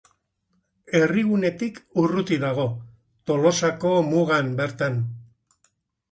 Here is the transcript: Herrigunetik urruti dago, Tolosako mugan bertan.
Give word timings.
Herrigunetik 0.99 1.75
urruti 2.03 2.39
dago, 2.43 2.65
Tolosako 3.31 3.91
mugan 4.07 4.49
bertan. 4.61 4.97